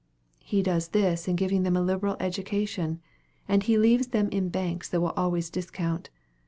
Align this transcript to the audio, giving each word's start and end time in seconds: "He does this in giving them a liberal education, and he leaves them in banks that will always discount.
"He 0.39 0.63
does 0.63 0.87
this 0.87 1.27
in 1.27 1.35
giving 1.35 1.61
them 1.61 1.77
a 1.77 1.81
liberal 1.83 2.17
education, 2.19 2.99
and 3.47 3.61
he 3.61 3.77
leaves 3.77 4.07
them 4.07 4.29
in 4.29 4.49
banks 4.49 4.89
that 4.89 4.99
will 4.99 5.13
always 5.15 5.51
discount. 5.51 6.09